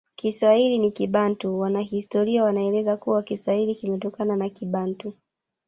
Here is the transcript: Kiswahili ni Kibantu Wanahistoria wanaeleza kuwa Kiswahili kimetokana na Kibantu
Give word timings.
Kiswahili 0.15 0.79
ni 0.79 0.91
Kibantu 0.91 1.59
Wanahistoria 1.59 2.43
wanaeleza 2.43 2.97
kuwa 2.97 3.23
Kiswahili 3.23 3.75
kimetokana 3.75 4.35
na 4.35 4.49
Kibantu 4.49 5.13